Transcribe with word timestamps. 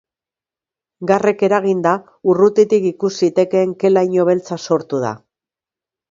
Garrek 1.09 1.41
eraginda, 1.47 1.91
urrutitik 2.33 2.87
ikus 2.91 3.11
zitekeen 3.27 3.75
ke-laino 3.83 4.25
beltza 4.31 4.57
sortu 4.71 5.03
da. 5.05 5.13